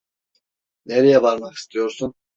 Nereye 0.85 1.21
varmak 1.21 1.53
istiyorsun? 1.53 2.13